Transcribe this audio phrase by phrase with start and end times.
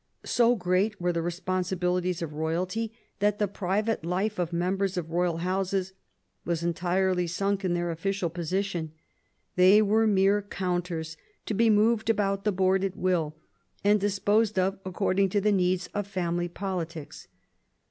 [0.25, 5.11] So great were the responsibilities of royalty that the private life of mem bers of
[5.11, 5.93] royal houses
[6.43, 8.89] was entirely sunk in their oflBicial positioa
[9.57, 13.35] They were mere counters to be moved about the board at will,
[13.83, 17.27] and disposed of according to the needs of family politics.